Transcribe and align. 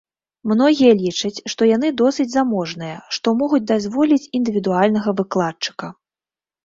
Многія 0.51 0.93
лічаць, 1.01 1.43
што 1.53 1.67
яны 1.75 1.91
досыць 2.01 2.27
заможныя, 2.37 2.97
што 3.17 3.27
могуць 3.43 3.63
дазволіць 3.73 4.29
індывідуальнага 4.41 5.09
выкладчыка. 5.21 5.85